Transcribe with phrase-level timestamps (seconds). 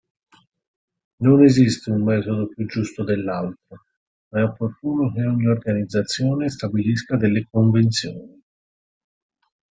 [1.25, 3.83] Non esiste un metodo più giusto dell'altro,
[4.29, 8.41] ma è opportuno che ogni organizzazione stabilisca delle convenzioni.